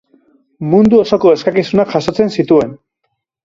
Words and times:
Mundu 0.71 1.03
osoko 1.03 1.35
eskakizunak 1.37 1.95
jasotzen 1.99 2.35
zituen. 2.41 2.77